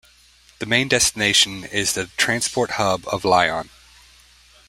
The 0.57 0.65
main 0.65 0.87
destination 0.87 1.63
is 1.63 1.93
the 1.93 2.07
Transport 2.17 2.71
hub 2.71 3.05
of 3.05 3.23
Lyon. 3.23 3.69